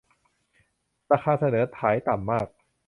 [1.11, 2.47] ราคาเสนอขายต่ำมาก